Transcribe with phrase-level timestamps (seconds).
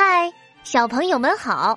[0.00, 1.76] 嗨，小朋友们好，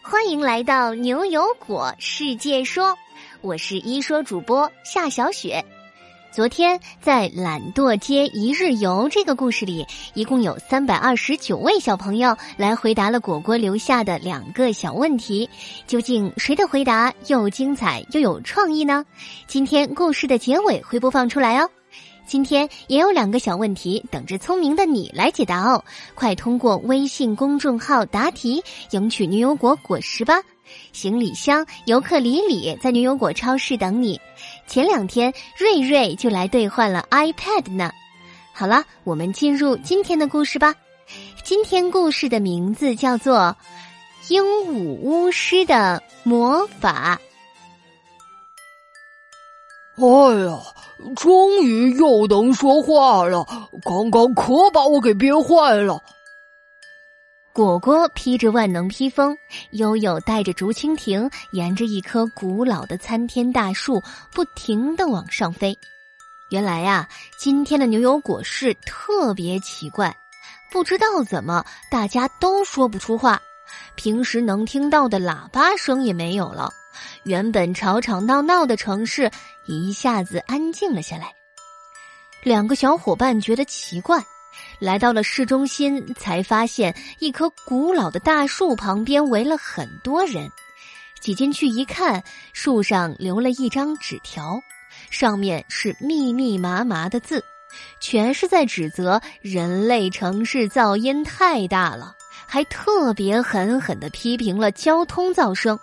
[0.00, 2.96] 欢迎来到牛油果世界说，
[3.40, 5.64] 我是一说主播夏小雪。
[6.30, 9.84] 昨天在懒惰街一日游这个故事里，
[10.14, 15.50] 一共有三百二十九位小朋友来回答了果果留下的两个小问题，
[15.88, 19.04] 究竟谁的回答又精彩又有创意呢？
[19.48, 21.68] 今天故事的结尾会播放出来哦。
[22.36, 25.82] 今天也有两个小问题等着聪明的你来解答哦！
[26.14, 30.42] 快通过微信公众号答题，赢取牛油果果实吧！
[30.92, 34.20] 行李箱、尤克里里在牛油果超市等你。
[34.66, 37.90] 前两天瑞瑞就来兑换了 iPad 呢。
[38.52, 40.74] 好了，我们进入今天的故事吧。
[41.42, 43.56] 今天故事的名字叫做
[44.30, 47.18] 《鹦鹉巫师的魔法》。
[50.36, 50.75] 哎呀！
[51.14, 53.46] 终于又能说话了，
[53.82, 56.02] 刚刚可把我给憋坏了。
[57.52, 59.36] 果果披着万能披风，
[59.70, 64.02] 悠悠带着竹蜻蜓，沿着一棵古老的参天大树
[64.32, 65.76] 不停的往上飞。
[66.50, 67.08] 原来呀，
[67.38, 70.14] 今天的牛油果市特别奇怪，
[70.70, 73.40] 不知道怎么大家都说不出话，
[73.94, 76.70] 平时能听到的喇叭声也没有了。
[77.24, 79.30] 原本吵吵闹闹的城市
[79.66, 81.32] 一下子安静了下来。
[82.42, 84.24] 两个小伙伴觉得奇怪，
[84.78, 90.48] 来到了市中心，才发现一棵古老的大树旁边围了很多人。
[91.20, 94.60] 挤进去一看，树上留了一张纸条，
[95.10, 97.42] 上面是密密麻麻的字，
[98.00, 102.14] 全是在指责人类城市噪音太大了，
[102.46, 105.76] 还特别狠狠的批评了交通噪声。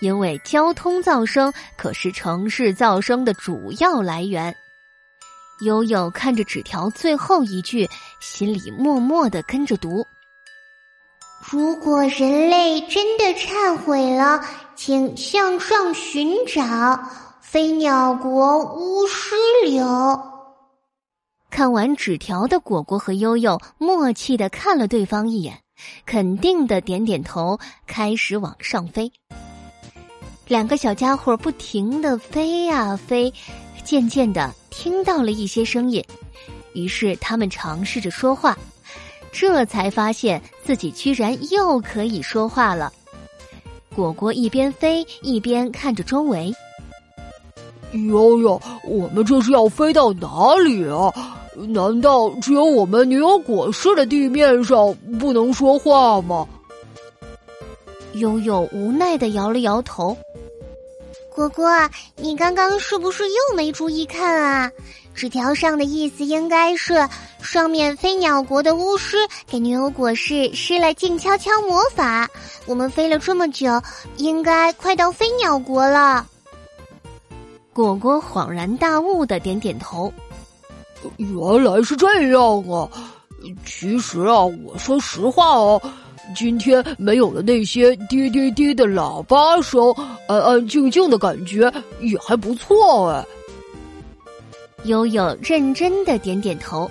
[0.00, 4.54] 因为交通噪声可是城市噪声的主要来源。
[5.64, 7.88] 悠悠看着纸条最后一句，
[8.20, 10.06] 心里默默的跟着读
[11.50, 14.42] ：“如果人类真的忏悔了，
[14.74, 16.98] 请向上寻找
[17.42, 19.34] 飞鸟国巫师
[19.66, 19.86] 柳。”
[21.50, 25.60] 看完纸条的果果和悠悠默契的看了对方一眼，
[26.06, 29.12] 肯定的点点头，开始往上飞。
[30.50, 33.32] 两个小家伙不停的飞呀飞，
[33.84, 36.04] 渐渐的听到了一些声音，
[36.72, 38.58] 于是他们尝试着说话，
[39.30, 42.92] 这才发现自己居然又可以说话了。
[43.94, 46.52] 果果一边飞一边看着周围，
[47.92, 51.14] 悠悠，我们这是要飞到哪里啊？
[51.54, 56.44] 难道只有我们牛油果市的地面上不能说话吗？
[58.14, 60.16] 悠悠无奈的摇了摇头。
[61.34, 61.70] 果果，
[62.16, 64.70] 你刚刚是不是又没注意看啊？
[65.14, 67.08] 纸条上的意思应该是，
[67.42, 72.28] 上面飞鸟国的巫师给牛油果市施了静悄悄魔法。
[72.66, 73.80] 我们飞了这么久，
[74.16, 76.26] 应该快到飞鸟国了。
[77.72, 80.12] 果果恍然大悟的点点头，
[81.16, 82.88] 原来是这样啊！
[83.64, 85.80] 其实啊，我说实话哦。
[86.34, 89.92] 今天没有了那些滴滴滴的喇叭声，
[90.28, 93.24] 安安静静的感觉也还不错哎。
[94.84, 96.90] 悠悠认真的点点头，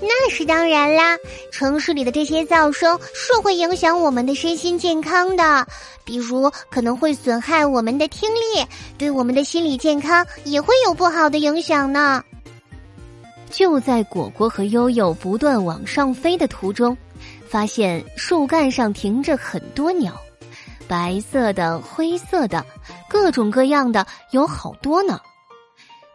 [0.00, 1.16] 那是当然啦。
[1.50, 5.66] 城市里的这些噪声是会影响我们的身心健康的，
[6.04, 8.66] 比如可能会损害我们的听力，
[8.98, 12.22] 对我们的心理健康也会有不好的影响呢。
[13.50, 16.94] 就在果果和悠悠不断往上飞的途中。
[17.48, 20.12] 发现树干上停着很多鸟，
[20.86, 22.64] 白色的、灰色的，
[23.08, 25.18] 各种各样的，有好多呢。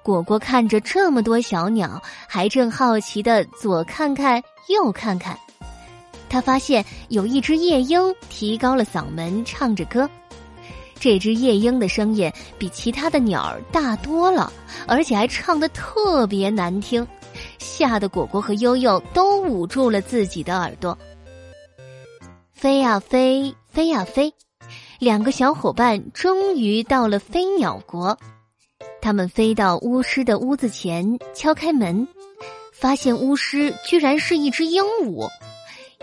[0.04, 5.38] 果果看着这么多小鸟，还正好奇的左看看右看看。
[6.30, 10.10] 他发现有一只夜莺提高了嗓门唱着歌，
[11.00, 14.52] 这只夜莺的声音比其他的鸟儿大多了，
[14.88, 17.08] 而且还唱的特别难听，
[17.60, 20.98] 吓得果果和悠悠都捂住了自己的耳朵。
[22.64, 24.34] 飞呀飞，飞呀飞，
[24.98, 28.18] 两个小伙伴终于到了飞鸟国。
[29.02, 32.08] 他们飞到巫师的屋子前，敲开门，
[32.72, 35.30] 发现巫师居然是一只鹦鹉。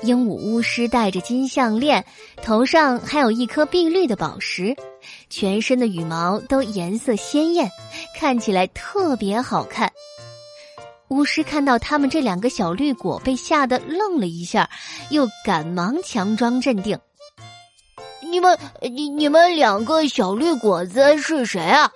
[0.02, 2.04] 鹦鹉巫师戴着金项链，
[2.42, 4.76] 头上还有一颗碧绿的宝石，
[5.30, 7.70] 全身的羽毛都颜色鲜艳，
[8.18, 9.90] 看起来特别好看。
[11.10, 14.70] 巫师看到他们这两个小绿果，被吓得愣了一下，
[15.10, 16.96] 又赶忙强装镇定
[18.22, 21.90] ：“你们，你你们两个小绿果子是谁啊？”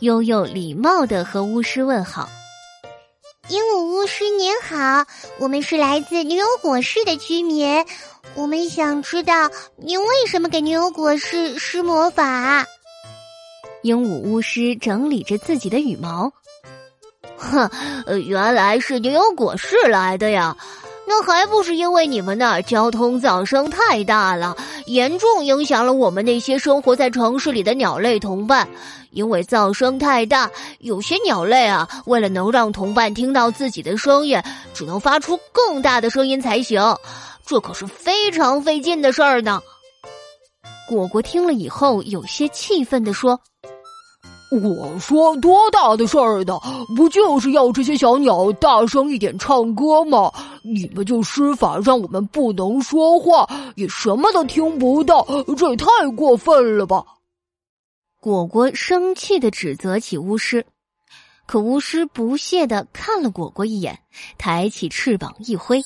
[0.00, 2.28] 悠悠礼貌的和巫师问好
[3.48, 5.06] ：“鹦鹉巫师您好，
[5.38, 7.82] 我们是来自牛油果市的居民，
[8.34, 12.66] 我们想知道您为什么给牛油果市施魔法。
[13.82, 16.30] 鹦鹉巫师整理着自己的羽毛，
[17.36, 17.70] 哼，
[18.24, 20.56] 原来是牛油果市来的呀。
[21.08, 24.56] 那还不是因为你们那儿交通噪声太大了，
[24.86, 28.68] 严重影响了我们那些生活在城市里的鸟类同伴。
[29.12, 30.50] 因为噪声太大，
[30.80, 34.42] 有些鸟类啊，为了能让同伴听到自己的声音，
[34.74, 36.82] 只能发出更大的声音才行。
[37.46, 39.62] 这可是非常费劲的事儿呢。
[40.88, 43.40] 果果听了以后，有些气愤地说。
[44.62, 46.58] 我说多大的事儿呢？
[46.96, 50.32] 不就是要这些小鸟大声一点唱歌吗？
[50.62, 55.26] 你们就施法让我们不能说话，也什么都听不到，
[55.56, 55.86] 这也太
[56.16, 57.04] 过分了吧！
[58.20, 60.66] 果果生气的指责起巫师，
[61.46, 64.00] 可巫师不屑的看了果果一眼，
[64.38, 65.82] 抬起翅膀一挥。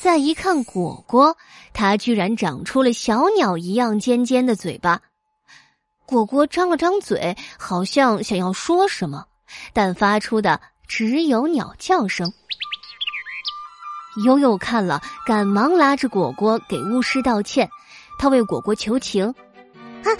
[0.00, 1.36] 再一看果果，
[1.72, 5.00] 它居然长出了小鸟一样尖尖的嘴巴。
[6.12, 9.24] 果果张了张嘴，好像想要说什么，
[9.72, 12.30] 但发出的只有鸟叫声。
[14.26, 17.70] 悠悠看了，赶忙拉着果果给巫师道歉。
[18.18, 19.34] 他为果果求情
[20.04, 20.12] ：“啊，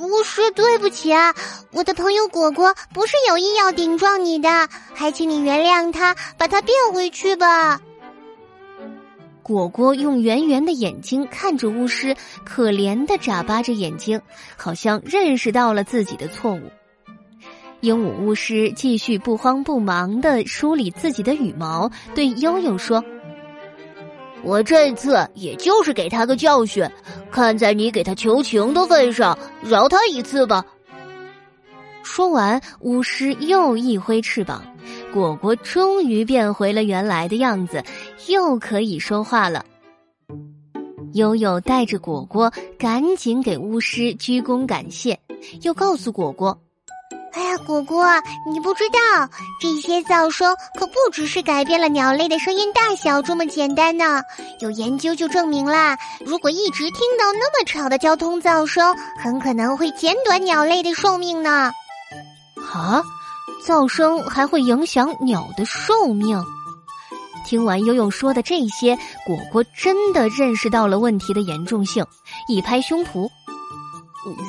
[0.00, 1.32] 巫师，对不起啊，
[1.70, 7.80] 我的朋友果果不是有意要顶撞你的，还请你原谅他，把他变回去吧。”
[9.48, 12.14] 果果用圆圆的眼睛看着巫师，
[12.44, 14.20] 可怜的眨巴着眼睛，
[14.58, 16.60] 好像认识到了自己的错误。
[17.80, 23.02] 鹦鹉巫师继续不慌不忙的梳理自己的羽毛，对悠悠说
[24.44, 26.86] ：“我这次也就是给他个教训，
[27.30, 30.62] 看在你给他求情的份上，饶他一次吧。”
[32.04, 34.62] 说完，巫师又一挥翅膀。
[35.12, 37.82] 果果终于变回了原来的样子，
[38.28, 39.64] 又可以说话了。
[41.14, 45.18] 悠悠带着果果赶紧给巫师鞠躬感谢，
[45.62, 46.56] 又告诉果果
[47.32, 48.04] ：“哎呀，果果，
[48.52, 49.28] 你不知道，
[49.60, 54.22] 这些噪声可不只是改变了鸟类的声音大小这么简单呢。
[54.60, 61.72] 有研究就证明啦，如果一直听到那么吵的交通噪声，很可能会减短鸟类的寿命呢。”
[62.70, 63.02] 啊？
[63.64, 66.42] 噪声还会影响鸟的寿命。
[67.46, 68.94] 听完悠悠说的这些，
[69.26, 72.04] 果果真的认识到了问题的严重性，
[72.48, 73.28] 一拍胸脯：“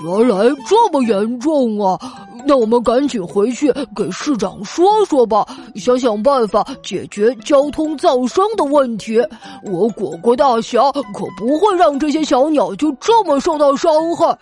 [0.04, 1.98] 原来这么严重啊！
[2.46, 5.46] 那我们赶紧回去给市长说说吧，
[5.76, 9.22] 想想办法解决交通噪声的问题。
[9.64, 14.38] 我果果大侠可不会让这些小鸟就这么受到伤害。”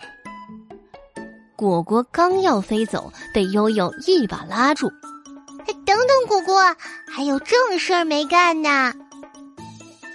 [1.58, 4.88] 果果刚要飞走，被悠悠一把拉住。
[5.84, 6.62] 等等，果果，
[7.12, 8.92] 还有正事儿没干呢。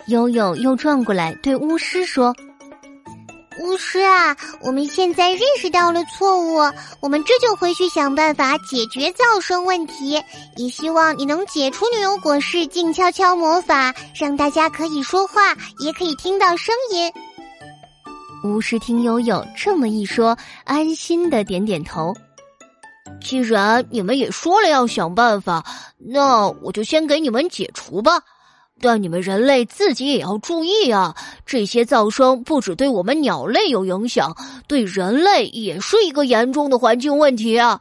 [0.07, 2.34] 悠悠又转过来对巫师说
[3.60, 6.60] ：“巫师啊，我们现在认识到了错误，
[7.01, 10.24] 我们这就回去想办法解决噪声问题。
[10.56, 17.12] 也希望你能解除牛油果市静悄悄魔法，让大家可以说话，也可以听到声音。”
[18.44, 22.13] 巫师听悠悠这么一说，安心的点点头。
[23.22, 25.66] 既然你们也说了要想办法，
[25.98, 28.22] 那我就先给你们解除吧。
[28.81, 31.15] 但你们人类自己也要注意啊！
[31.46, 34.36] 这些噪声不只对我们鸟类有影响，
[34.68, 37.79] 对人类也是一个严重的环境问题啊。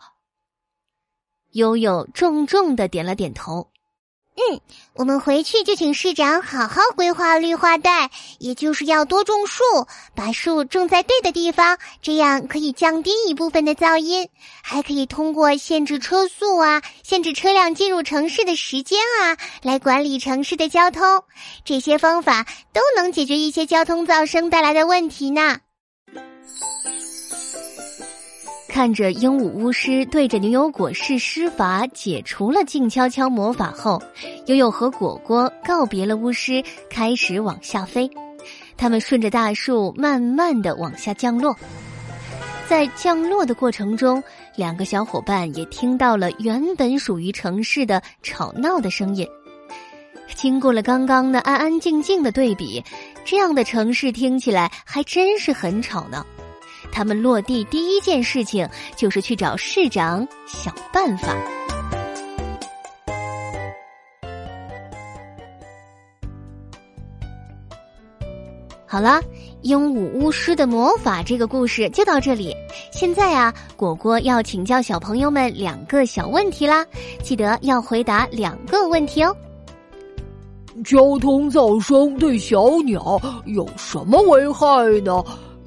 [1.52, 3.71] 悠悠重重的点了点头。
[4.34, 4.60] 嗯，
[4.94, 9.62] 我们回去就请市长好好规划绿化带，也就是要多种树，
[10.14, 14.30] 把树种在对的地方，这样可以降低一部分的噪音，
[14.62, 21.22] 还可以通过限制车速啊、限制车辆进入城市的时间啊，来管理城市的交通。
[21.62, 25.58] 这些方法都能解决一些交通噪声带来的问题呢。
[28.72, 34.02] 看着鹦鹉巫师对着牛油果市施法，解除了静悄悄魔法后，
[34.46, 38.10] 悠悠和果果告别了巫师，开始往下飞。
[38.74, 41.54] 他们顺着大树慢慢的往下降落，
[42.66, 44.24] 在降落的过程中，
[44.56, 49.28] 两个小伙伴也听到了原本属于城市的吵闹的声音。
[50.34, 52.82] 经过了刚刚的安安静静的对比，
[53.22, 56.24] 这样的城市听起来还真是很吵呢。
[56.92, 61.34] 他们落地第一件事情就是去找市长想办法。
[68.86, 69.22] 好了，
[69.62, 72.54] 鹦鹉巫师的魔法这个故事就到这里。
[72.92, 76.86] 现在啊，果果要请教小朋友们两个小问题啦，
[77.22, 79.34] 记得要回答两个问题哦。
[80.84, 84.66] 交通噪声对小鸟有什么危害
[85.00, 85.24] 呢？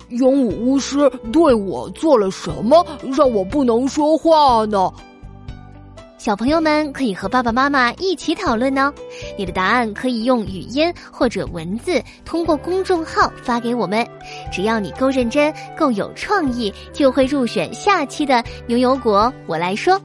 [0.09, 2.85] 鹦鹉巫师对我做了什么，
[3.15, 4.91] 让我不能说话呢？
[6.17, 8.91] 小朋友们可以和爸爸妈妈一起讨论哦。
[9.37, 14.03] 你的答案可以用语音或者文字通过公众号发给我们。
[14.51, 19.31] 只要你够认真、够有创意，就会入选下期的牛油果。
[19.45, 20.01] 我来说。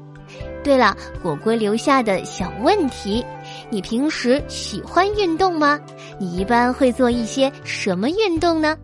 [0.62, 3.24] 对了，果果留下的小问题：
[3.70, 5.80] 你平时喜欢运动吗？
[6.18, 8.76] 你一般会做一些什么运动呢？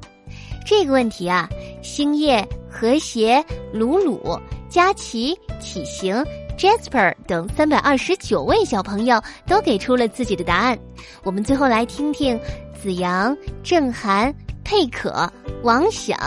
[0.67, 1.49] 这个问题啊，
[1.81, 3.41] 星夜、和谐、
[3.73, 4.21] 鲁鲁、
[4.69, 6.13] 佳琪、启行。
[6.59, 10.77] Jasper 等三百二十九位小朋友都给出了自己的答案。
[11.23, 12.37] 我们最后来听听
[12.75, 15.31] 子阳、郑涵、佩可、
[15.63, 16.19] 王想、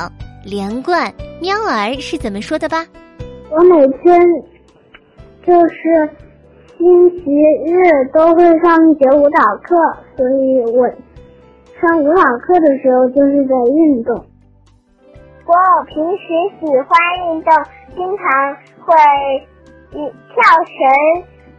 [0.45, 2.85] 连贯、喵儿是怎么说的吧。
[3.49, 4.21] 我每天
[5.45, 6.09] 就是
[6.77, 7.25] 星期
[7.65, 9.75] 日都会上一节舞蹈课，
[10.15, 10.87] 所以我
[11.81, 14.23] 上舞蹈课的时候就是在运动。
[15.49, 16.27] 我平时
[16.59, 16.93] 喜欢
[17.25, 17.51] 运动，
[17.95, 18.93] 经常会。
[19.91, 19.97] 跳
[20.65, 20.77] 绳、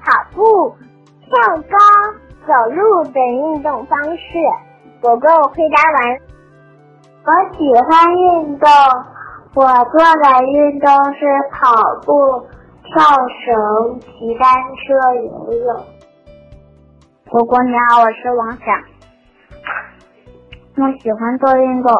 [0.00, 0.72] 跑步、
[1.18, 1.76] 跳高、
[2.46, 4.22] 走路等运动方式。
[5.00, 6.20] 果果，我回答完。
[7.24, 8.68] 我喜欢运动，
[9.56, 11.74] 我做的运动是跑
[12.06, 12.46] 步、
[12.84, 13.02] 跳
[13.44, 15.84] 绳、骑单车、游泳。
[17.28, 18.80] 果果你好，我是王想。
[20.76, 21.92] 我喜欢做运动，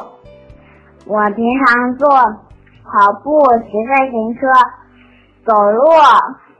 [1.07, 4.41] 我平常做跑步、骑自行车。
[5.43, 5.83] 走路、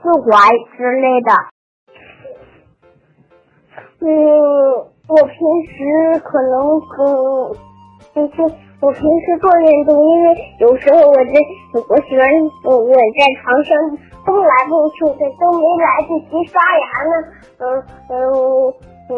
[0.01, 1.31] 自滑之类的。
[4.01, 4.09] 嗯，
[5.07, 5.37] 我平
[5.69, 7.55] 时可能嗯，
[8.15, 8.41] 就是
[8.81, 11.31] 我平时做运动，因为有时候我在
[11.87, 12.27] 我喜欢
[12.65, 12.97] 我在
[13.43, 13.77] 床上
[14.25, 17.13] 动来动去的，都没来得及刷牙呢。
[17.59, 17.63] 嗯
[18.09, 18.11] 嗯
[19.11, 19.13] 嗯，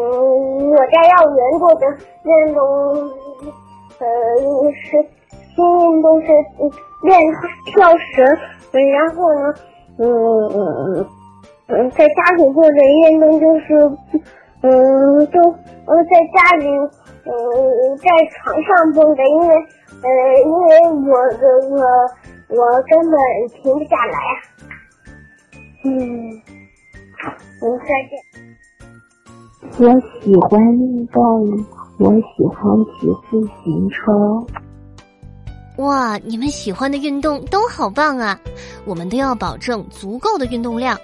[0.70, 1.82] 我在幼儿园做的
[2.22, 2.60] 运动，
[3.98, 4.06] 呃
[4.72, 5.06] 是
[5.54, 6.26] 新运动是
[7.02, 7.20] 练
[7.66, 8.24] 跳绳。
[8.74, 9.54] 然后呢，
[9.98, 10.02] 嗯
[10.50, 11.06] 嗯
[11.68, 12.76] 嗯，在家里做的
[13.08, 13.74] 运动就是，
[14.62, 15.40] 嗯，就
[15.86, 16.66] 呃在家里，
[17.24, 19.54] 嗯，在床上蹦的，因为，
[20.02, 20.06] 呃，
[20.44, 20.68] 因为
[21.08, 21.76] 我的我
[22.48, 23.14] 我根本
[23.62, 24.34] 停不下来啊。
[25.84, 25.90] 嗯，
[27.62, 28.12] 嗯，再见。
[29.78, 31.22] 我喜欢运动，
[31.98, 34.12] 我喜欢骑自行车。
[35.78, 38.38] 哇，你们喜欢的运动都好棒啊！
[38.84, 40.98] 我们都要保证足够的运动量。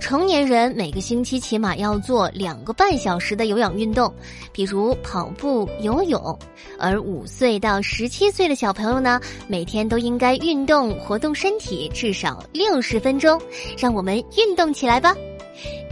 [0.00, 4.12] 成年人每个星期起码要做两个半小时的有氧运动，
[4.52, 6.38] 比如跑步、游泳。
[6.78, 13.40] 而五岁到十七岁的小朋友呢，每天都应该运动活动身体至少六十分钟。
[13.78, 15.16] 让我们运动起来吧！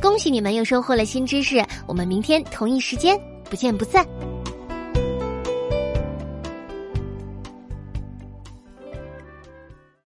[0.02, 3.16] 恭喜你们又收获了新知识，我们明天同一时间
[3.48, 4.04] 不见不散。